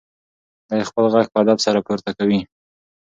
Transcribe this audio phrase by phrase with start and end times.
[0.69, 2.39] دی خپل غږ په ادب سره پورته کوي.